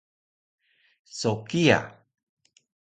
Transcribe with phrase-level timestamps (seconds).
[1.19, 1.79] So kiya